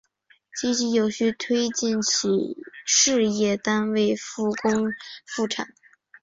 [0.59, 2.57] 积极有序推进企
[2.87, 4.91] 事业单位复工
[5.27, 5.75] 复产